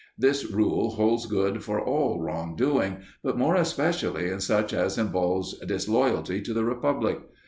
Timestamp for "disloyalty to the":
5.59-6.65